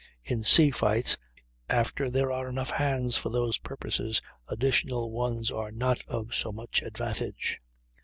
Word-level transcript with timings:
In 0.23 0.43
sea 0.43 0.71
fights, 0.71 1.19
after 1.69 2.09
there 2.09 2.31
are 2.31 2.49
enough 2.49 2.71
hands 2.71 3.17
for 3.17 3.29
those 3.29 3.59
purposes 3.59 4.19
additional 4.47 5.11
ones 5.11 5.51
are 5.51 5.71
not 5.71 6.01
of 6.07 6.33
so 6.33 6.51
much 6.51 6.81
advantage. 6.81 7.61